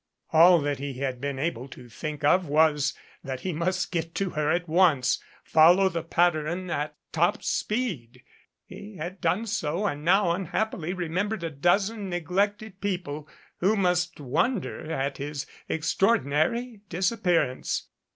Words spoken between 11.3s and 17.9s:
a dozen neglected people who must wonder at his extraordinary disappearance.